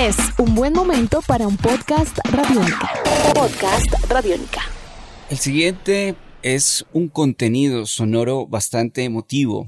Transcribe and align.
Es 0.00 0.16
un 0.38 0.54
buen 0.54 0.72
momento 0.72 1.20
para 1.26 1.46
un 1.46 1.58
podcast 1.58 2.16
radiónica. 2.32 2.90
Podcast 3.34 3.92
radiónica. 4.08 4.62
El 5.28 5.36
siguiente 5.36 6.14
es 6.42 6.86
un 6.94 7.08
contenido 7.08 7.84
sonoro 7.84 8.46
bastante 8.46 9.04
emotivo. 9.04 9.66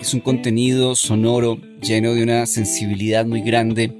Es 0.00 0.14
un 0.14 0.20
contenido 0.20 0.96
sonoro 0.96 1.58
lleno 1.82 2.14
de 2.14 2.22
una 2.22 2.46
sensibilidad 2.46 3.26
muy 3.26 3.42
grande 3.42 3.92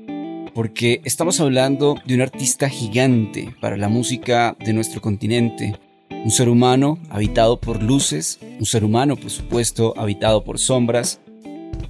porque 0.55 1.03
estamos 1.05 1.39
hablando 1.41 1.97
de 2.07 2.15
un 2.15 2.23
artista 2.23 2.71
gigante 2.71 3.55
para 3.61 3.77
la 3.77 3.91
música 3.91 4.57
de 4.65 4.73
nuestro 4.73 5.03
continente. 5.03 5.79
Un 6.09 6.31
ser 6.31 6.49
humano 6.49 6.99
habitado 7.11 7.61
por 7.61 7.83
luces, 7.83 8.39
un 8.59 8.65
ser 8.65 8.83
humano 8.83 9.17
por 9.17 9.29
supuesto 9.29 9.93
habitado 9.99 10.43
por 10.43 10.59
sombras, 10.59 11.21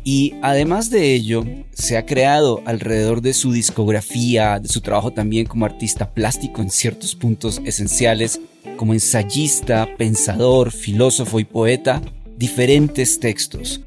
y 0.05 0.35
además 0.43 0.91
de 0.91 1.15
ello, 1.15 1.45
se 1.73 1.97
ha 1.97 2.05
creado 2.05 2.63
alrededor 2.67 3.23
de 3.23 3.33
su 3.33 3.53
discografía, 3.53 4.61
de 4.61 4.69
su 4.69 4.83
trabajo 4.83 5.13
también 5.13 5.47
como 5.47 5.65
artista 5.65 6.13
plástico 6.13 6.61
en 6.61 6.71
ciertos 6.71 7.15
puntos 7.15 7.63
esenciales, 7.65 8.39
como 8.77 8.93
ensayista, 8.93 9.89
pensador, 9.97 10.73
filósofo 10.73 11.41
y 11.41 11.45
poeta, 11.45 12.03
diferentes 12.37 13.19
textos. 13.19 13.81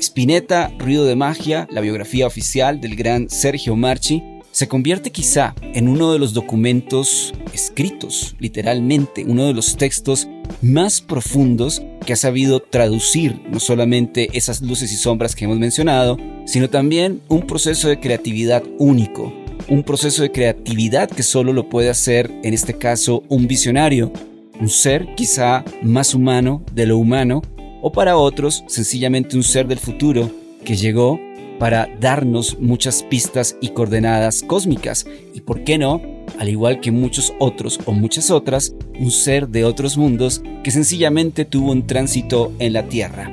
Spinetta, 0.00 0.72
Ruido 0.78 1.04
de 1.04 1.14
Magia, 1.14 1.68
la 1.70 1.80
biografía 1.80 2.26
oficial 2.26 2.80
del 2.80 2.96
gran 2.96 3.30
Sergio 3.30 3.76
Marchi, 3.76 4.20
se 4.50 4.66
convierte 4.66 5.12
quizá 5.12 5.54
en 5.62 5.88
uno 5.88 6.12
de 6.12 6.18
los 6.18 6.34
documentos 6.34 7.32
escritos, 7.54 8.34
literalmente, 8.40 9.24
uno 9.24 9.46
de 9.46 9.54
los 9.54 9.76
textos 9.76 10.28
más 10.60 11.00
profundos 11.00 11.82
que 12.04 12.12
ha 12.12 12.16
sabido 12.16 12.60
traducir 12.60 13.40
no 13.50 13.60
solamente 13.60 14.28
esas 14.36 14.60
luces 14.62 14.92
y 14.92 14.96
sombras 14.96 15.34
que 15.34 15.44
hemos 15.44 15.58
mencionado, 15.58 16.16
sino 16.46 16.68
también 16.70 17.20
un 17.28 17.46
proceso 17.46 17.88
de 17.88 18.00
creatividad 18.00 18.62
único, 18.78 19.32
un 19.68 19.82
proceso 19.82 20.22
de 20.22 20.32
creatividad 20.32 21.10
que 21.10 21.22
solo 21.22 21.52
lo 21.52 21.68
puede 21.68 21.90
hacer, 21.90 22.30
en 22.42 22.54
este 22.54 22.74
caso, 22.74 23.22
un 23.28 23.46
visionario, 23.46 24.12
un 24.60 24.68
ser 24.68 25.14
quizá 25.14 25.64
más 25.82 26.14
humano 26.14 26.64
de 26.72 26.86
lo 26.86 26.98
humano, 26.98 27.42
o 27.80 27.90
para 27.92 28.16
otros, 28.16 28.64
sencillamente 28.68 29.36
un 29.36 29.42
ser 29.42 29.66
del 29.66 29.78
futuro 29.78 30.30
que 30.64 30.76
llegó 30.76 31.18
para 31.58 31.88
darnos 32.00 32.58
muchas 32.60 33.02
pistas 33.02 33.56
y 33.60 33.68
coordenadas 33.68 34.42
cósmicas. 34.42 35.06
Y, 35.34 35.40
por 35.42 35.64
qué 35.64 35.78
no, 35.78 36.00
al 36.38 36.48
igual 36.48 36.80
que 36.80 36.90
muchos 36.90 37.32
otros 37.38 37.78
o 37.84 37.92
muchas 37.92 38.30
otras, 38.30 38.74
un 38.98 39.10
ser 39.10 39.48
de 39.48 39.64
otros 39.64 39.96
mundos 39.96 40.42
que 40.62 40.70
sencillamente 40.70 41.44
tuvo 41.44 41.72
un 41.72 41.86
tránsito 41.86 42.52
en 42.58 42.72
la 42.72 42.84
Tierra. 42.88 43.30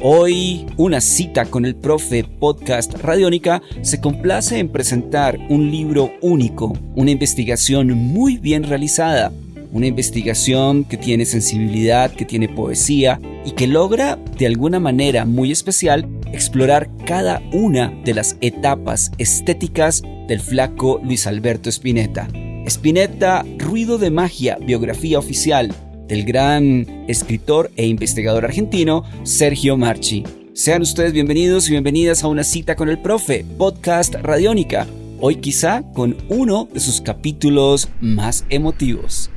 Hoy, 0.00 0.64
una 0.76 1.00
cita 1.00 1.46
con 1.46 1.64
el 1.64 1.74
profe 1.74 2.22
podcast 2.22 2.94
Radiónica 3.02 3.62
se 3.82 4.00
complace 4.00 4.58
en 4.58 4.68
presentar 4.68 5.38
un 5.48 5.72
libro 5.72 6.12
único, 6.20 6.72
una 6.94 7.10
investigación 7.10 7.90
muy 7.92 8.38
bien 8.38 8.62
realizada, 8.62 9.32
una 9.72 9.86
investigación 9.86 10.84
que 10.84 10.96
tiene 10.96 11.24
sensibilidad, 11.24 12.12
que 12.12 12.24
tiene 12.24 12.48
poesía 12.48 13.20
y 13.44 13.52
que 13.52 13.66
logra 13.66 14.18
de 14.38 14.46
alguna 14.46 14.78
manera 14.78 15.24
muy 15.24 15.50
especial 15.50 16.06
explorar 16.32 16.90
cada 17.06 17.42
una 17.52 17.92
de 18.04 18.14
las 18.14 18.36
etapas 18.40 19.10
estéticas 19.18 20.02
del 20.26 20.40
flaco 20.40 21.00
Luis 21.02 21.26
Alberto 21.26 21.68
Spinetta. 21.68 22.28
Spinetta, 22.66 23.44
Ruido 23.56 23.98
de 23.98 24.10
Magia, 24.10 24.58
biografía 24.60 25.18
oficial 25.18 25.74
del 26.06 26.24
gran 26.24 27.04
escritor 27.08 27.70
e 27.76 27.86
investigador 27.86 28.44
argentino 28.44 29.04
Sergio 29.22 29.76
Marchi. 29.76 30.24
Sean 30.54 30.82
ustedes 30.82 31.12
bienvenidos 31.12 31.68
y 31.68 31.72
bienvenidas 31.72 32.24
a 32.24 32.28
una 32.28 32.44
cita 32.44 32.74
con 32.74 32.88
el 32.88 32.98
profe, 32.98 33.44
podcast 33.56 34.14
Radiónica, 34.14 34.86
hoy 35.20 35.36
quizá 35.36 35.82
con 35.94 36.16
uno 36.28 36.68
de 36.72 36.80
sus 36.80 37.00
capítulos 37.00 37.88
más 38.00 38.44
emotivos. 38.50 39.30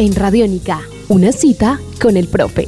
En 0.00 0.14
Radiónica, 0.14 0.80
una 1.08 1.30
cita 1.30 1.78
con 2.00 2.16
el 2.16 2.26
profe. 2.26 2.64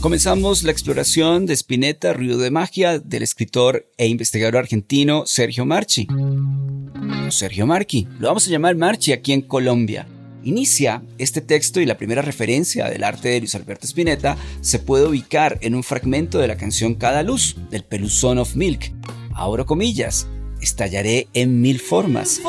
Comenzamos 0.00 0.62
la 0.62 0.72
exploración 0.72 1.46
de 1.46 1.54
Spinetta, 1.54 2.12
Río 2.12 2.36
de 2.36 2.50
Magia, 2.50 2.98
del 2.98 3.22
escritor 3.22 3.90
e 3.96 4.08
investigador 4.08 4.58
argentino 4.58 5.24
Sergio 5.24 5.64
Marchi. 5.64 6.06
Sergio 7.30 7.66
Marchi, 7.66 8.06
lo 8.18 8.28
vamos 8.28 8.46
a 8.46 8.50
llamar 8.50 8.76
Marchi 8.76 9.12
aquí 9.12 9.32
en 9.32 9.40
Colombia. 9.40 10.06
Inicia 10.44 11.02
este 11.16 11.40
texto 11.40 11.80
y 11.80 11.86
la 11.86 11.96
primera 11.96 12.20
referencia 12.20 12.90
del 12.90 13.04
arte 13.04 13.30
de 13.30 13.38
Luis 13.38 13.54
Alberto 13.54 13.86
Spinetta 13.86 14.36
se 14.60 14.78
puede 14.78 15.06
ubicar 15.06 15.56
en 15.62 15.74
un 15.74 15.82
fragmento 15.82 16.38
de 16.40 16.48
la 16.48 16.58
canción 16.58 16.94
Cada 16.94 17.22
Luz, 17.22 17.56
del 17.70 17.84
Peluzón 17.84 18.36
of 18.36 18.54
Milk. 18.54 18.92
Abro 19.34 19.64
comillas, 19.64 20.26
estallaré 20.60 21.28
en 21.32 21.62
mil 21.62 21.80
formas. 21.80 22.42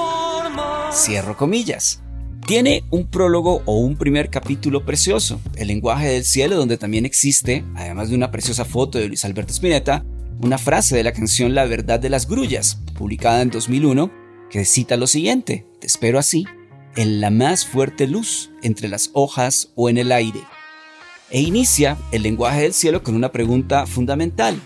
Cierro 0.91 1.37
comillas. 1.37 2.01
Tiene 2.47 2.85
un 2.91 3.08
prólogo 3.08 3.62
o 3.66 3.80
un 3.80 3.97
primer 3.97 4.30
capítulo 4.30 4.85
precioso, 4.85 5.41
El 5.58 5.68
lenguaje 5.68 6.08
del 6.08 6.24
cielo, 6.24 6.56
donde 6.56 6.78
también 6.78 7.06
existe, 7.06 7.66
además 7.75 8.08
de 8.09 8.16
una 8.16 8.31
preciosa 8.31 8.63
foto 8.63 8.97
de 8.97 9.09
Luis 9.09 9.25
Alberto 9.25 9.52
Spinetta, 9.52 10.06
una 10.41 10.58
frase 10.58 10.96
de 10.96 11.03
la 11.03 11.12
canción 11.12 11.53
La 11.53 11.66
verdad 11.66 12.00
de 12.00 12.09
las 12.09 12.25
grullas, 12.25 12.80
publicada 12.97 13.41
en 13.41 13.50
2001, 13.50 14.09
que 14.50 14.63
cita 14.63 14.96
lo 14.96 15.08
siguiente, 15.08 15.66
te 15.81 15.88
espero 15.88 16.19
así, 16.19 16.46
en 16.96 17.19
la 17.19 17.31
más 17.31 17.66
fuerte 17.66 18.08
luz, 18.08 18.50
entre 18.64 18.88
las 18.88 19.09
hojas 19.12 19.74
o 19.75 19.90
en 19.90 19.97
el 19.97 20.14
aire. 20.14 20.40
E 21.29 21.41
inicia 21.41 21.97
el 22.14 22.24
lenguaje 22.24 22.62
del 22.62 22.74
cielo 22.74 23.03
con 23.03 23.16
una 23.16 23.34
pregunta 23.34 23.85
fundamental. 23.85 24.58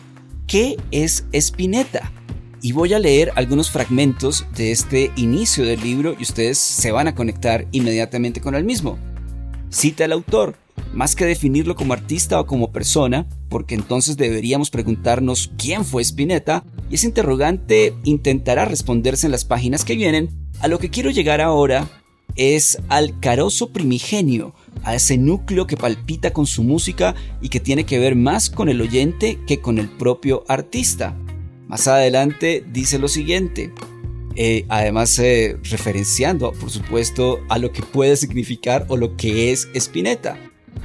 ¿Qué 0.45 0.77
es 0.91 1.25
Spinetta? 1.33 2.11
Y 2.61 2.71
voy 2.73 2.93
a 2.93 2.99
leer 2.99 3.31
algunos 3.35 3.71
fragmentos 3.71 4.45
de 4.55 4.71
este 4.71 5.11
inicio 5.15 5.65
del 5.65 5.81
libro 5.81 6.15
y 6.17 6.23
ustedes 6.23 6.57
se 6.57 6.91
van 6.91 7.07
a 7.07 7.15
conectar 7.15 7.67
inmediatamente 7.71 8.41
con 8.41 8.55
el 8.55 8.63
mismo. 8.63 8.99
Cita 9.69 10.05
el 10.05 10.11
autor, 10.11 10.55
más 10.93 11.15
que 11.15 11.25
definirlo 11.25 11.75
como 11.75 11.93
artista 11.93 12.39
o 12.39 12.45
como 12.45 12.71
persona, 12.71 13.27
porque 13.49 13.75
entonces 13.75 14.17
deberíamos 14.17 14.69
preguntarnos 14.69 15.51
quién 15.57 15.85
fue 15.85 16.01
Spinetta, 16.01 16.63
y 16.89 16.95
ese 16.95 17.07
interrogante 17.07 17.93
intentará 18.03 18.65
responderse 18.65 19.25
en 19.25 19.31
las 19.31 19.45
páginas 19.45 19.85
que 19.85 19.95
vienen, 19.95 20.29
a 20.59 20.67
lo 20.67 20.77
que 20.77 20.89
quiero 20.89 21.09
llegar 21.09 21.41
ahora 21.41 21.89
es 22.35 22.77
al 22.87 23.19
carozo 23.19 23.71
primigenio, 23.71 24.53
a 24.83 24.95
ese 24.95 25.17
núcleo 25.17 25.67
que 25.67 25.77
palpita 25.77 26.31
con 26.31 26.45
su 26.45 26.63
música 26.63 27.15
y 27.41 27.49
que 27.49 27.59
tiene 27.59 27.85
que 27.85 27.99
ver 27.99 28.15
más 28.15 28.49
con 28.49 28.69
el 28.69 28.81
oyente 28.81 29.39
que 29.47 29.59
con 29.59 29.79
el 29.79 29.89
propio 29.89 30.43
artista. 30.47 31.15
Más 31.71 31.87
adelante 31.87 32.65
dice 32.69 32.99
lo 32.99 33.07
siguiente, 33.07 33.71
eh, 34.35 34.65
además 34.67 35.17
eh, 35.19 35.57
referenciando 35.63 36.51
por 36.51 36.69
supuesto 36.69 37.39
a 37.47 37.57
lo 37.59 37.71
que 37.71 37.81
puede 37.81 38.17
significar 38.17 38.85
o 38.89 38.97
lo 38.97 39.15
que 39.15 39.53
es 39.53 39.69
Spinetta. 39.73 40.37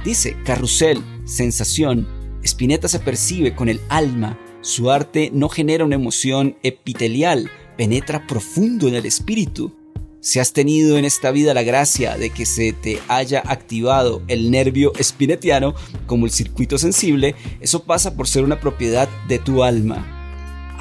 Dice, 0.05 0.37
carrusel, 0.45 1.03
sensación, 1.25 2.07
Spinetta 2.41 2.87
se 2.87 2.99
percibe 2.99 3.53
con 3.53 3.67
el 3.67 3.81
alma, 3.89 4.39
su 4.61 4.89
arte 4.89 5.29
no 5.33 5.49
genera 5.49 5.83
una 5.83 5.95
emoción 5.95 6.55
epitelial, 6.63 7.51
penetra 7.75 8.25
profundo 8.25 8.87
en 8.87 8.95
el 8.95 9.05
espíritu. 9.05 9.75
Si 10.21 10.39
has 10.39 10.53
tenido 10.53 10.97
en 10.97 11.03
esta 11.03 11.31
vida 11.31 11.53
la 11.53 11.63
gracia 11.63 12.15
de 12.17 12.29
que 12.29 12.45
se 12.45 12.71
te 12.71 12.99
haya 13.09 13.43
activado 13.45 14.23
el 14.29 14.51
nervio 14.51 14.93
spinetiano 15.01 15.75
como 16.05 16.25
el 16.25 16.31
circuito 16.31 16.77
sensible, 16.77 17.35
eso 17.59 17.83
pasa 17.83 18.15
por 18.15 18.29
ser 18.29 18.45
una 18.45 18.61
propiedad 18.61 19.09
de 19.27 19.39
tu 19.39 19.65
alma. 19.65 20.13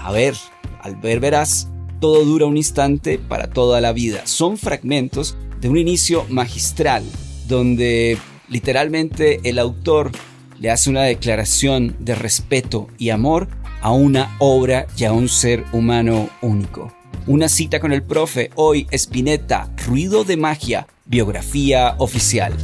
A 0.06 0.12
ver, 0.12 0.36
al 0.82 0.94
ver 0.94 1.18
verás, 1.18 1.66
todo 2.00 2.24
dura 2.24 2.46
un 2.46 2.56
instante 2.56 3.18
para 3.18 3.48
toda 3.48 3.80
la 3.80 3.92
vida. 3.92 4.24
Son 4.24 4.56
fragmentos 4.56 5.36
de 5.60 5.68
un 5.68 5.76
inicio 5.76 6.24
magistral, 6.28 7.02
donde 7.48 8.16
literalmente 8.48 9.40
el 9.42 9.58
autor 9.58 10.12
le 10.60 10.70
hace 10.70 10.90
una 10.90 11.02
declaración 11.02 11.96
de 11.98 12.14
respeto 12.14 12.86
y 12.98 13.10
amor 13.10 13.48
a 13.82 13.90
una 13.90 14.36
obra 14.38 14.86
y 14.96 15.06
a 15.06 15.12
un 15.12 15.28
ser 15.28 15.64
humano 15.72 16.30
único. 16.40 16.94
Una 17.26 17.48
cita 17.48 17.80
con 17.80 17.92
el 17.92 18.04
profe, 18.04 18.50
hoy 18.54 18.86
Spinetta, 18.92 19.72
Ruido 19.88 20.22
de 20.22 20.36
Magia, 20.36 20.86
biografía 21.04 21.96
oficial. 21.98 22.54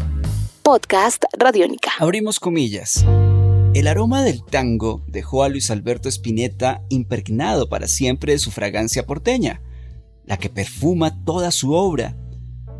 Podcast 0.62 1.24
Radiónica. 1.36 1.90
Abrimos 1.98 2.38
comillas. 2.38 3.04
El 3.74 3.86
aroma 3.86 4.22
del 4.22 4.44
tango 4.44 5.02
dejó 5.06 5.44
a 5.44 5.48
Luis 5.48 5.70
Alberto 5.70 6.10
Spinetta 6.10 6.82
impregnado 6.90 7.70
para 7.70 7.88
siempre 7.88 8.32
de 8.32 8.38
su 8.38 8.50
fragancia 8.50 9.06
porteña, 9.06 9.62
la 10.26 10.36
que 10.36 10.50
perfuma 10.50 11.24
toda 11.24 11.50
su 11.50 11.72
obra, 11.72 12.14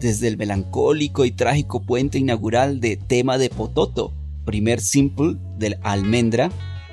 desde 0.00 0.28
el 0.28 0.36
melancólico 0.36 1.24
y 1.24 1.30
trágico 1.30 1.80
puente 1.80 2.18
inaugural 2.18 2.78
de 2.80 2.98
Tema 2.98 3.38
de 3.38 3.48
Pototo, 3.48 4.12
primer 4.44 4.82
simple 4.82 5.36
del 5.56 5.78
Almendra, 5.82 6.50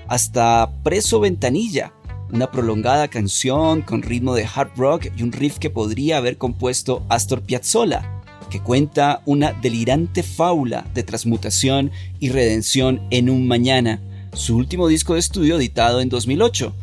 hasta 0.07 0.81
Preso 0.81 1.19
Ventanilla, 1.19 1.93
una 2.31 2.51
prolongada 2.51 3.09
canción 3.09 3.81
con 3.81 4.01
ritmo 4.01 4.33
de 4.33 4.45
hard 4.45 4.77
rock 4.77 5.07
y 5.17 5.23
un 5.23 5.33
riff 5.33 5.57
que 5.57 5.69
podría 5.69 6.17
haber 6.17 6.37
compuesto 6.37 7.05
Astor 7.09 7.41
Piazzolla, 7.41 8.18
que 8.49 8.59
cuenta 8.61 9.21
una 9.25 9.53
delirante 9.53 10.23
fábula 10.23 10.85
de 10.93 11.03
transmutación 11.03 11.91
y 12.19 12.29
redención 12.29 13.01
en 13.09 13.29
un 13.29 13.47
mañana, 13.47 14.01
su 14.33 14.55
último 14.55 14.87
disco 14.87 15.13
de 15.13 15.19
estudio 15.19 15.57
editado 15.57 16.01
en 16.01 16.09
2008, 16.09 16.73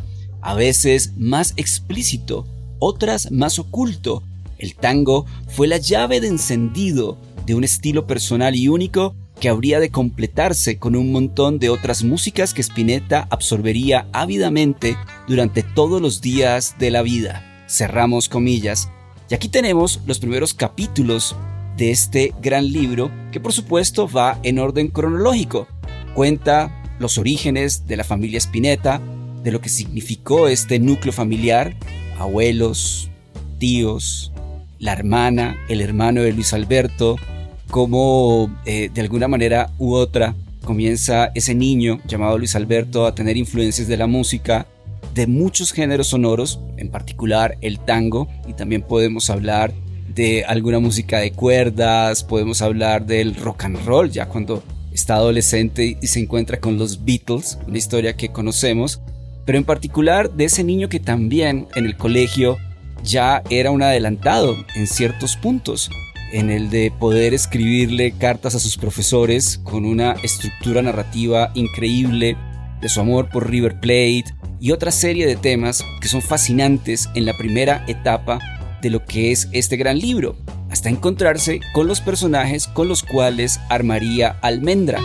a 0.40 0.54
veces 0.54 1.12
más 1.16 1.54
explícito, 1.56 2.46
otras 2.78 3.30
más 3.30 3.58
oculto. 3.58 4.22
El 4.58 4.74
tango 4.74 5.26
fue 5.48 5.66
la 5.66 5.78
llave 5.78 6.20
de 6.20 6.28
encendido 6.28 7.18
de 7.46 7.54
un 7.54 7.64
estilo 7.64 8.06
personal 8.06 8.54
y 8.54 8.68
único 8.68 9.14
que 9.40 9.48
habría 9.48 9.80
de 9.80 9.90
completarse 9.90 10.78
con 10.78 10.96
un 10.96 11.12
montón 11.12 11.58
de 11.58 11.68
otras 11.68 12.02
músicas 12.02 12.54
que 12.54 12.62
Spinetta 12.62 13.28
absorbería 13.30 14.08
ávidamente 14.12 14.96
durante 15.28 15.62
todos 15.62 16.00
los 16.00 16.20
días 16.20 16.76
de 16.78 16.90
la 16.90 17.02
vida. 17.02 17.64
Cerramos 17.68 18.28
comillas. 18.28 18.88
Y 19.28 19.34
aquí 19.34 19.48
tenemos 19.48 20.00
los 20.06 20.18
primeros 20.18 20.54
capítulos 20.54 21.34
de 21.76 21.90
este 21.90 22.32
gran 22.40 22.70
libro 22.70 23.10
que 23.32 23.40
por 23.40 23.52
supuesto 23.52 24.08
va 24.08 24.38
en 24.42 24.58
orden 24.58 24.88
cronológico. 24.88 25.66
Cuenta 26.14 26.82
los 26.98 27.18
orígenes 27.18 27.86
de 27.86 27.96
la 27.96 28.04
familia 28.04 28.38
Spinetta, 28.38 29.00
de 29.42 29.50
lo 29.50 29.60
que 29.60 29.68
significó 29.68 30.48
este 30.48 30.78
núcleo 30.78 31.12
familiar, 31.12 31.76
abuelos, 32.18 33.10
tíos, 33.58 34.32
la 34.78 34.92
hermana, 34.92 35.56
el 35.68 35.80
hermano 35.80 36.22
de 36.22 36.32
Luis 36.32 36.52
Alberto, 36.52 37.16
cómo 37.70 38.50
eh, 38.64 38.90
de 38.92 39.00
alguna 39.00 39.28
manera 39.28 39.70
u 39.78 39.94
otra 39.94 40.34
comienza 40.64 41.30
ese 41.34 41.54
niño 41.54 42.00
llamado 42.06 42.38
Luis 42.38 42.56
Alberto 42.56 43.06
a 43.06 43.14
tener 43.14 43.36
influencias 43.36 43.88
de 43.88 43.96
la 43.96 44.06
música, 44.06 44.66
de 45.16 45.26
muchos 45.26 45.72
géneros 45.72 46.08
sonoros, 46.08 46.60
en 46.76 46.90
particular 46.90 47.56
el 47.62 47.80
tango, 47.80 48.28
y 48.46 48.52
también 48.52 48.82
podemos 48.82 49.30
hablar 49.30 49.72
de 50.14 50.44
alguna 50.44 50.78
música 50.78 51.20
de 51.20 51.32
cuerdas, 51.32 52.22
podemos 52.22 52.60
hablar 52.60 53.06
del 53.06 53.34
rock 53.34 53.64
and 53.64 53.82
roll, 53.86 54.10
ya 54.10 54.26
cuando 54.26 54.62
está 54.92 55.14
adolescente 55.14 55.96
y 56.00 56.06
se 56.06 56.20
encuentra 56.20 56.60
con 56.60 56.76
los 56.76 57.06
Beatles, 57.06 57.58
una 57.66 57.78
historia 57.78 58.14
que 58.14 58.28
conocemos, 58.28 59.00
pero 59.46 59.56
en 59.56 59.64
particular 59.64 60.30
de 60.30 60.44
ese 60.44 60.62
niño 60.64 60.90
que 60.90 61.00
también 61.00 61.66
en 61.76 61.86
el 61.86 61.96
colegio 61.96 62.58
ya 63.02 63.42
era 63.48 63.70
un 63.70 63.82
adelantado 63.82 64.54
en 64.74 64.86
ciertos 64.86 65.38
puntos, 65.38 65.90
en 66.30 66.50
el 66.50 66.68
de 66.68 66.92
poder 66.98 67.32
escribirle 67.32 68.12
cartas 68.12 68.54
a 68.54 68.58
sus 68.58 68.76
profesores 68.76 69.60
con 69.64 69.86
una 69.86 70.12
estructura 70.22 70.82
narrativa 70.82 71.52
increíble, 71.54 72.36
de 72.80 72.88
su 72.88 73.00
amor 73.00 73.28
por 73.30 73.48
River 73.50 73.80
Plate 73.80 74.35
y 74.60 74.72
otra 74.72 74.90
serie 74.90 75.26
de 75.26 75.36
temas 75.36 75.84
que 76.00 76.08
son 76.08 76.22
fascinantes 76.22 77.08
en 77.14 77.26
la 77.26 77.36
primera 77.36 77.84
etapa 77.88 78.38
de 78.82 78.90
lo 78.90 79.04
que 79.04 79.32
es 79.32 79.48
este 79.52 79.76
gran 79.76 79.98
libro, 79.98 80.36
hasta 80.70 80.88
encontrarse 80.88 81.60
con 81.74 81.86
los 81.86 82.00
personajes 82.00 82.66
con 82.66 82.88
los 82.88 83.02
cuales 83.02 83.60
armaría 83.68 84.38
Almendra. 84.42 85.00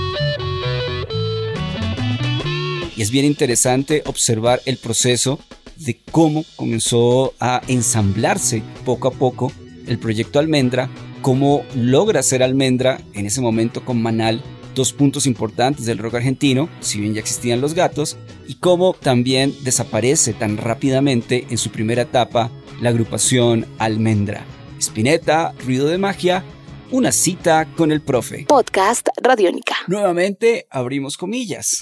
Y 2.96 3.02
es 3.02 3.12
bien 3.12 3.26
interesante 3.26 4.04
observar 4.06 4.62
el 4.66 4.78
proceso 4.78 5.40
de 5.78 6.00
cómo 6.12 6.46
comenzó 6.56 7.34
a 7.40 7.62
ensamblarse 7.68 8.62
poco 8.86 9.08
a 9.08 9.12
poco 9.12 9.52
el 9.88 9.98
proyecto 9.98 10.40
Almendra, 10.40 10.90
cómo 11.22 11.64
logra 11.76 12.22
ser 12.22 12.44
Almendra 12.44 13.02
en 13.14 13.26
ese 13.26 13.42
momento 13.42 13.84
con 13.84 14.02
Manal 14.02 14.44
dos 14.76 14.94
puntos 14.94 15.26
importantes 15.26 15.86
del 15.86 15.98
rock 15.98 16.16
argentino, 16.16 16.70
si 16.80 17.00
bien 17.00 17.14
ya 17.14 17.20
existían 17.20 17.62
los 17.62 17.74
gatos, 17.74 18.18
y 18.48 18.56
cómo 18.56 18.94
también 18.94 19.54
desaparece 19.64 20.34
tan 20.34 20.58
rápidamente 20.58 21.46
en 21.50 21.58
su 21.58 21.72
primera 21.72 22.04
etapa 22.04 22.52
la 22.82 22.90
agrupación 22.90 23.66
Almendra. 23.78 24.46
Spinetta, 24.80 25.54
Ruido 25.66 25.88
de 25.88 25.98
Magia, 25.98 26.44
una 26.90 27.12
cita 27.12 27.68
con 27.78 27.92
el 27.92 28.02
profe. 28.02 28.46
Podcast 28.48 29.08
Radiónica. 29.22 29.76
Nuevamente 29.88 30.68
abrimos 30.70 31.18
comillas. 31.18 31.80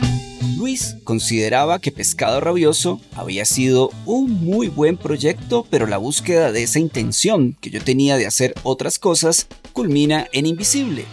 Luis 0.58 0.98
consideraba 1.06 1.80
que 1.80 1.92
Pescado 1.92 2.42
Rabioso 2.42 3.00
había 3.16 3.46
sido 3.46 3.92
un 4.06 4.44
muy 4.44 4.68
buen 4.68 4.98
proyecto, 4.98 5.66
pero 5.70 5.88
la 5.88 5.98
búsqueda 5.98 6.52
de 6.52 6.64
esa 6.64 6.80
intención 6.80 7.58
que 7.62 7.70
yo 7.70 7.82
tenía 7.82 8.18
de 8.18 8.28
hacer 8.28 8.54
otras 8.64 9.00
cosas 9.00 9.48
culmina 9.72 10.28
en 10.34 10.46
Invisible. 10.46 11.06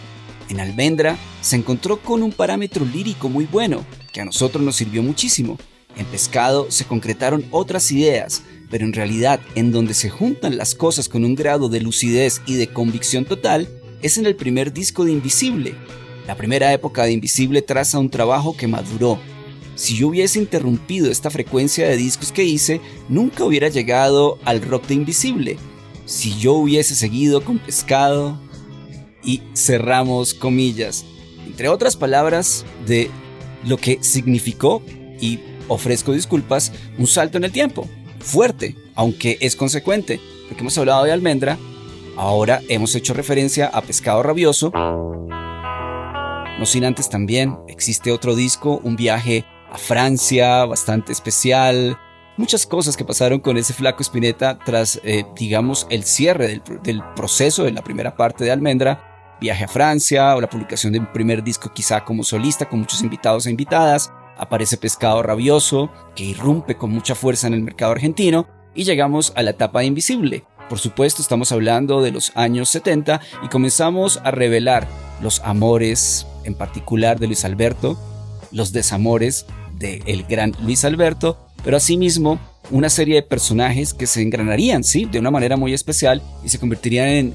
En 0.49 0.59
Almendra 0.59 1.17
se 1.41 1.57
encontró 1.57 1.97
con 2.01 2.23
un 2.23 2.31
parámetro 2.31 2.85
lírico 2.85 3.29
muy 3.29 3.45
bueno, 3.45 3.85
que 4.13 4.21
a 4.21 4.25
nosotros 4.25 4.63
nos 4.63 4.77
sirvió 4.77 5.03
muchísimo. 5.03 5.57
En 5.97 6.05
Pescado 6.05 6.71
se 6.71 6.85
concretaron 6.85 7.45
otras 7.51 7.91
ideas, 7.91 8.43
pero 8.69 8.85
en 8.85 8.93
realidad 8.93 9.39
en 9.55 9.71
donde 9.71 9.93
se 9.93 10.09
juntan 10.09 10.57
las 10.57 10.75
cosas 10.75 11.09
con 11.09 11.25
un 11.25 11.35
grado 11.35 11.69
de 11.69 11.81
lucidez 11.81 12.41
y 12.45 12.55
de 12.55 12.67
convicción 12.67 13.25
total 13.25 13.67
es 14.01 14.17
en 14.17 14.25
el 14.25 14.35
primer 14.35 14.73
disco 14.73 15.05
de 15.05 15.11
Invisible. 15.11 15.75
La 16.27 16.35
primera 16.35 16.71
época 16.71 17.03
de 17.03 17.13
Invisible 17.13 17.61
traza 17.61 17.99
un 17.99 18.09
trabajo 18.09 18.55
que 18.55 18.67
maduró. 18.67 19.19
Si 19.75 19.95
yo 19.95 20.09
hubiese 20.09 20.39
interrumpido 20.39 21.11
esta 21.11 21.29
frecuencia 21.29 21.87
de 21.87 21.97
discos 21.97 22.31
que 22.31 22.43
hice, 22.43 22.81
nunca 23.09 23.43
hubiera 23.43 23.69
llegado 23.69 24.39
al 24.43 24.61
rock 24.61 24.87
de 24.87 24.95
Invisible. 24.95 25.57
Si 26.05 26.37
yo 26.37 26.53
hubiese 26.53 26.95
seguido 26.95 27.43
con 27.43 27.59
Pescado 27.59 28.39
y 29.27 29.43
cerramos 29.53 30.33
comillas, 30.33 31.05
entre 31.45 31.67
otras 31.67 31.95
palabras 31.97 32.65
de 32.87 33.11
lo 33.65 33.77
que 33.77 33.99
significó 34.01 34.81
y 35.19 35.39
ofrezco 35.67 36.13
disculpas, 36.13 36.71
un 36.97 37.05
salto 37.05 37.37
en 37.37 37.43
el 37.43 37.51
tiempo. 37.51 37.87
Fuerte, 38.19 38.75
aunque 38.95 39.37
es 39.41 39.55
consecuente, 39.55 40.19
porque 40.47 40.61
hemos 40.61 40.77
hablado 40.77 41.03
de 41.03 41.11
almendra, 41.11 41.57
ahora 42.15 42.61
hemos 42.69 42.95
hecho 42.95 43.13
referencia 43.13 43.67
a 43.67 43.81
pescado 43.81 44.23
rabioso. 44.23 44.71
No 46.57 46.65
sin 46.65 46.85
antes 46.85 47.09
también 47.09 47.57
existe 47.67 48.11
otro 48.11 48.33
disco, 48.33 48.79
un 48.83 48.95
viaje 48.95 49.45
a 49.69 49.77
Francia 49.77 50.63
bastante 50.63 51.11
especial, 51.11 51.99
muchas 52.37 52.65
cosas 52.65 52.95
que 52.95 53.03
pasaron 53.03 53.39
con 53.39 53.57
ese 53.57 53.73
flaco 53.73 54.01
Spinetta 54.03 54.57
tras, 54.59 55.01
eh, 55.03 55.25
digamos, 55.35 55.85
el 55.89 56.05
cierre 56.05 56.47
del, 56.47 56.61
del, 56.81 57.03
proceso 57.15 57.65
de 57.65 57.71
la 57.71 57.83
primera 57.83 58.15
parte 58.15 58.45
de 58.45 58.51
Almendra, 58.51 59.06
viaje 59.39 59.65
a 59.65 59.67
Francia 59.67 60.35
o 60.35 60.41
la 60.41 60.49
publicación 60.49 60.93
de 60.93 60.99
un 60.99 61.11
primer 61.11 61.43
disco 61.43 61.71
quizá 61.73 62.03
como 62.03 62.23
solista 62.23 62.67
con 62.67 62.79
muchos 62.79 63.01
invitados 63.01 63.45
e 63.45 63.51
invitadas, 63.51 64.11
aparece 64.37 64.77
Pescado 64.77 65.23
Rabioso, 65.23 65.91
que 66.15 66.23
irrumpe 66.23 66.75
con 66.75 66.91
mucha 66.91 67.15
fuerza 67.15 67.47
en 67.47 67.53
el 67.53 67.61
mercado 67.61 67.91
argentino, 67.91 68.47
y 68.75 68.83
llegamos 68.83 69.33
a 69.35 69.41
la 69.41 69.51
etapa 69.51 69.79
de 69.79 69.87
Invisible. 69.87 70.43
Por 70.69 70.79
supuesto, 70.79 71.21
estamos 71.21 71.51
hablando 71.51 72.01
de 72.01 72.11
los 72.11 72.31
años 72.35 72.69
70 72.69 73.21
y 73.43 73.47
comenzamos 73.47 74.19
a 74.23 74.31
revelar 74.31 74.87
los 75.21 75.39
amores, 75.41 76.27
en 76.43 76.53
particular 76.53 77.19
de 77.19 77.27
Luis 77.27 77.45
Alberto, 77.45 77.97
los 78.51 78.73
desamores 78.73 79.45
del 79.73 80.03
el 80.05 80.23
gran 80.23 80.53
Luis 80.61 80.85
Alberto, 80.85 81.39
pero 81.63 81.77
asimismo 81.77 82.39
una 82.69 82.89
serie 82.89 83.15
de 83.15 83.23
personajes 83.23 83.93
que 83.93 84.07
se 84.07 84.21
engranarían, 84.21 84.83
sí, 84.83 85.05
de 85.05 85.19
una 85.19 85.31
manera 85.31 85.57
muy 85.57 85.73
especial 85.73 86.21
y 86.43 86.49
se 86.49 86.59
convertirían 86.59 87.07
en 87.07 87.33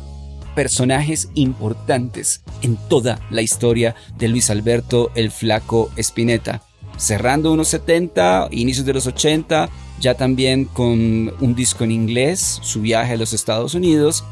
personajes 0.54 1.30
importantes 1.34 2.42
en 2.62 2.76
toda 2.88 3.20
la 3.30 3.42
historia 3.42 3.94
de 4.18 4.28
Luis 4.28 4.50
Alberto 4.50 5.10
el 5.14 5.30
Flaco 5.30 5.90
Espineta 5.96 6.62
cerrando 6.96 7.52
unos 7.52 7.68
70, 7.68 8.48
inicios 8.50 8.86
de 8.86 8.94
los 8.94 9.06
80, 9.06 9.68
ya 10.00 10.14
también 10.14 10.66
con 10.66 11.32
un 11.40 11.54
disco 11.54 11.84
en 11.84 11.90
inglés, 11.90 12.60
su 12.62 12.80
viaje 12.80 13.14
a 13.14 13.16
los 13.16 13.32
Estados 13.32 13.74
Unidos, 13.74 14.24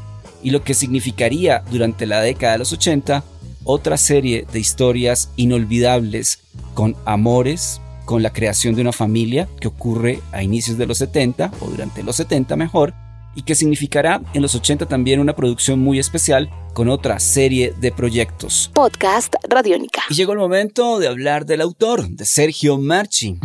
y 0.43 0.51
lo 0.51 0.63
que 0.63 0.73
significaría 0.73 1.63
durante 1.69 2.05
la 2.05 2.21
década 2.21 2.53
de 2.53 2.59
los 2.59 2.73
80 2.73 3.23
otra 3.63 3.97
serie 3.97 4.47
de 4.51 4.59
historias 4.59 5.29
inolvidables 5.35 6.39
con 6.73 6.95
amores, 7.05 7.79
con 8.05 8.23
la 8.23 8.33
creación 8.33 8.73
de 8.73 8.81
una 8.81 8.91
familia 8.91 9.47
que 9.59 9.67
ocurre 9.67 10.19
a 10.31 10.41
inicios 10.41 10.77
de 10.77 10.87
los 10.87 10.97
70 10.97 11.51
o 11.61 11.67
durante 11.67 12.03
los 12.03 12.15
70 12.15 12.55
mejor, 12.55 12.93
y 13.35 13.43
que 13.43 13.55
significará 13.55 14.21
en 14.33 14.41
los 14.41 14.55
80 14.55 14.85
también 14.87 15.19
una 15.19 15.35
producción 15.35 15.79
muy 15.79 15.99
especial 15.99 16.49
con 16.73 16.89
otra 16.89 17.19
serie 17.19 17.73
de 17.79 17.91
proyectos. 17.91 18.71
Podcast 18.73 19.35
Radiónica. 19.47 20.01
Y 20.09 20.15
llegó 20.15 20.33
el 20.33 20.39
momento 20.39 20.99
de 20.99 21.07
hablar 21.07 21.45
del 21.45 21.61
autor, 21.61 22.09
de 22.09 22.25
Sergio 22.25 22.77
Marchi. 22.77 23.39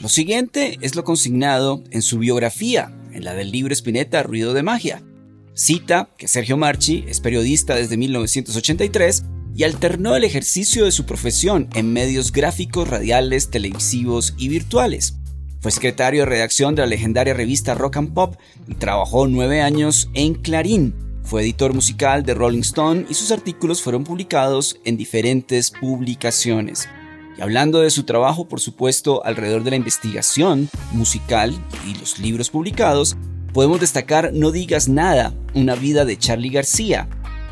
Lo 0.00 0.08
siguiente 0.08 0.78
es 0.80 0.94
lo 0.94 1.04
consignado 1.04 1.82
en 1.90 2.02
su 2.02 2.18
biografía, 2.18 2.96
en 3.12 3.24
la 3.24 3.34
del 3.34 3.50
libro 3.50 3.72
Spinetta 3.72 4.22
Ruido 4.22 4.54
de 4.54 4.62
Magia. 4.62 5.02
Cita 5.54 6.10
que 6.18 6.28
Sergio 6.28 6.56
Marchi 6.56 7.04
es 7.08 7.20
periodista 7.20 7.74
desde 7.74 7.96
1983 7.96 9.24
y 9.56 9.64
alternó 9.64 10.14
el 10.14 10.24
ejercicio 10.24 10.84
de 10.84 10.92
su 10.92 11.06
profesión 11.06 11.68
en 11.74 11.92
medios 11.92 12.30
gráficos, 12.30 12.88
radiales, 12.88 13.50
televisivos 13.50 14.34
y 14.36 14.48
virtuales. 14.48 15.16
Fue 15.66 15.72
secretario 15.72 16.20
de 16.20 16.26
redacción 16.26 16.76
de 16.76 16.82
la 16.82 16.86
legendaria 16.86 17.34
revista 17.34 17.74
Rock 17.74 17.96
and 17.96 18.14
Pop 18.14 18.36
y 18.68 18.76
trabajó 18.76 19.26
nueve 19.26 19.62
años 19.62 20.08
en 20.14 20.34
Clarín. 20.34 20.94
Fue 21.24 21.42
editor 21.42 21.74
musical 21.74 22.22
de 22.22 22.34
Rolling 22.34 22.60
Stone 22.60 23.06
y 23.08 23.14
sus 23.14 23.32
artículos 23.32 23.82
fueron 23.82 24.04
publicados 24.04 24.78
en 24.84 24.96
diferentes 24.96 25.72
publicaciones. 25.72 26.88
Y 27.36 27.42
hablando 27.42 27.80
de 27.80 27.90
su 27.90 28.04
trabajo, 28.04 28.46
por 28.46 28.60
supuesto, 28.60 29.24
alrededor 29.24 29.64
de 29.64 29.70
la 29.70 29.76
investigación 29.76 30.68
musical 30.92 31.52
y 31.84 31.98
los 31.98 32.20
libros 32.20 32.48
publicados, 32.48 33.16
Podemos 33.56 33.80
destacar 33.80 34.34
No 34.34 34.50
digas 34.50 34.86
nada, 34.86 35.32
una 35.54 35.76
vida 35.76 36.04
de 36.04 36.18
Charlie 36.18 36.50
García, 36.50 37.08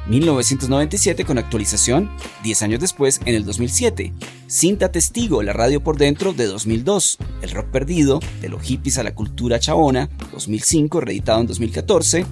1997 0.09 1.25
con 1.25 1.39
actualización, 1.39 2.11
10 2.43 2.63
años 2.63 2.81
después 2.81 3.21
en 3.25 3.35
el 3.35 3.45
2007. 3.45 4.13
Cinta 4.47 4.93
Testigo, 4.93 5.43
la 5.43 5.53
radio 5.53 5.83
por 5.83 5.97
dentro 5.97 6.33
de 6.33 6.47
2002. 6.47 7.19
El 7.43 7.51
rock 7.51 7.67
perdido, 7.69 8.21
de 8.43 8.49
los 8.51 8.63
hippies 8.63 8.99
a 8.99 9.03
la 9.03 9.15
cultura 9.15 9.59
chabona, 9.59 10.11
2005, 10.33 11.01
reeditado 11.01 11.41
en 11.41 11.47
2014. 11.47 12.27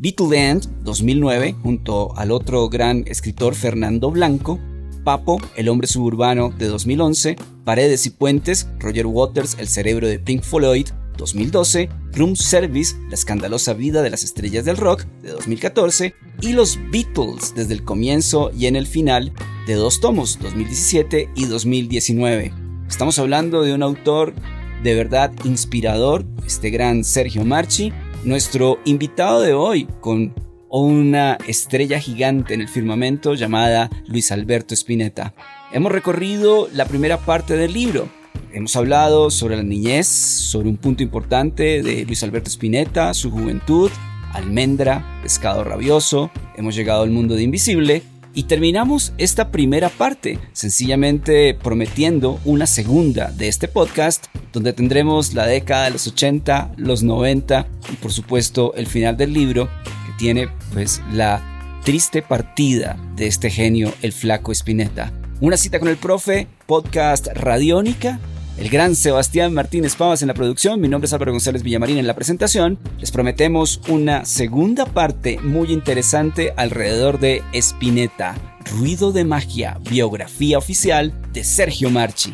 Beatleland, 0.00 0.82
2009, 0.82 1.54
junto 1.62 2.16
al 2.16 2.32
otro 2.32 2.68
gran 2.68 3.04
escritor 3.06 3.54
Fernando 3.54 4.10
Blanco. 4.10 4.58
Papo, 5.04 5.40
El 5.56 5.68
hombre 5.68 5.86
suburbano 5.86 6.50
de 6.50 6.66
2011. 6.66 7.36
Paredes 7.64 8.06
y 8.06 8.10
puentes, 8.10 8.68
Roger 8.80 9.06
Waters, 9.06 9.56
El 9.58 9.68
cerebro 9.68 10.08
de 10.08 10.18
Pink 10.18 10.42
Floyd, 10.42 10.88
2012, 11.16 11.88
Room 12.14 12.36
Service, 12.36 12.96
La 13.08 13.14
escandalosa 13.14 13.74
vida 13.74 14.02
de 14.02 14.10
las 14.10 14.24
estrellas 14.24 14.64
del 14.64 14.76
rock, 14.76 15.04
de 15.22 15.30
2014, 15.30 16.14
y 16.42 16.52
Los 16.52 16.78
Beatles, 16.90 17.54
desde 17.54 17.72
el 17.72 17.84
comienzo 17.84 18.50
y 18.52 18.66
en 18.66 18.74
el 18.74 18.86
final, 18.86 19.32
de 19.66 19.74
dos 19.74 20.00
tomos, 20.00 20.38
2017 20.40 21.30
y 21.36 21.46
2019. 21.46 22.52
Estamos 22.88 23.18
hablando 23.20 23.62
de 23.62 23.72
un 23.72 23.82
autor 23.82 24.34
de 24.82 24.94
verdad 24.94 25.32
inspirador, 25.44 26.26
este 26.44 26.70
gran 26.70 27.04
Sergio 27.04 27.44
Marchi, 27.44 27.92
nuestro 28.24 28.80
invitado 28.84 29.40
de 29.40 29.54
hoy 29.54 29.86
con 30.00 30.34
una 30.68 31.38
estrella 31.46 32.00
gigante 32.00 32.54
en 32.54 32.60
el 32.60 32.68
firmamento 32.68 33.34
llamada 33.34 33.88
Luis 34.08 34.32
Alberto 34.32 34.74
Spinetta. 34.74 35.34
Hemos 35.72 35.92
recorrido 35.92 36.68
la 36.74 36.86
primera 36.86 37.18
parte 37.18 37.56
del 37.56 37.72
libro, 37.72 38.08
Hemos 38.54 38.76
hablado 38.76 39.30
sobre 39.30 39.56
la 39.56 39.62
niñez, 39.62 40.06
sobre 40.06 40.68
un 40.68 40.76
punto 40.76 41.02
importante 41.02 41.82
de 41.82 42.04
Luis 42.04 42.22
Alberto 42.22 42.50
Spinetta, 42.50 43.14
su 43.14 43.30
juventud, 43.30 43.90
almendra, 44.32 45.20
pescado 45.22 45.64
rabioso, 45.64 46.30
hemos 46.56 46.74
llegado 46.74 47.02
al 47.02 47.10
mundo 47.10 47.34
de 47.34 47.42
Invisible 47.42 48.02
y 48.34 48.44
terminamos 48.44 49.12
esta 49.18 49.50
primera 49.50 49.88
parte 49.88 50.38
sencillamente 50.52 51.54
prometiendo 51.54 52.40
una 52.44 52.66
segunda 52.66 53.30
de 53.30 53.48
este 53.48 53.68
podcast 53.68 54.26
donde 54.52 54.72
tendremos 54.72 55.34
la 55.34 55.46
década 55.46 55.84
de 55.84 55.90
los 55.90 56.06
80, 56.06 56.72
los 56.76 57.02
90 57.02 57.66
y 57.92 57.96
por 57.96 58.12
supuesto 58.12 58.74
el 58.74 58.86
final 58.86 59.16
del 59.16 59.32
libro 59.32 59.68
que 59.84 60.12
tiene 60.18 60.48
pues 60.72 61.02
la 61.12 61.80
triste 61.84 62.22
partida 62.22 62.96
de 63.16 63.26
este 63.26 63.50
genio 63.50 63.92
el 64.02 64.12
flaco 64.12 64.52
Spinetta. 64.52 65.12
Una 65.40 65.56
cita 65.56 65.78
con 65.80 65.88
el 65.88 65.96
profe, 65.96 66.46
podcast 66.66 67.26
Radiónica 67.34 68.20
el 68.56 68.68
gran 68.68 68.94
Sebastián 68.94 69.54
Martínez 69.54 69.96
Pavas 69.96 70.22
en 70.22 70.28
la 70.28 70.34
producción, 70.34 70.80
mi 70.80 70.88
nombre 70.88 71.06
es 71.06 71.12
Álvaro 71.12 71.32
González 71.32 71.62
Villamarín 71.62 71.98
en 71.98 72.06
la 72.06 72.14
presentación. 72.14 72.78
Les 72.98 73.10
prometemos 73.10 73.80
una 73.88 74.24
segunda 74.24 74.86
parte 74.86 75.38
muy 75.40 75.72
interesante 75.72 76.52
alrededor 76.56 77.18
de 77.18 77.42
Espineta, 77.52 78.36
Ruido 78.70 79.12
de 79.12 79.24
Magia, 79.24 79.78
biografía 79.88 80.58
oficial 80.58 81.12
de 81.32 81.44
Sergio 81.44 81.90
Marchi. 81.90 82.32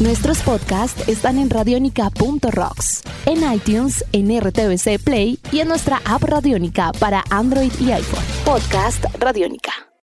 Nuestros 0.00 0.38
podcasts 0.42 1.08
están 1.08 1.38
en 1.38 1.48
radionica.rocks, 1.48 3.02
en 3.26 3.52
iTunes, 3.54 4.04
en 4.12 4.38
RTVC 4.38 5.02
Play 5.02 5.38
y 5.52 5.60
en 5.60 5.68
nuestra 5.68 6.02
app 6.04 6.24
Radionica 6.24 6.90
para 6.98 7.22
Android 7.30 7.72
y 7.80 7.92
iPhone. 7.92 8.24
Podcast 8.44 9.04
Radionica. 9.18 9.93